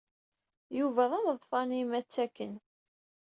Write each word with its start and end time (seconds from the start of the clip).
Yuba 0.77 1.03
d 1.09 1.11
ameḍfar 1.19 1.63
n 1.65 1.77
yimattaken. 1.77 2.53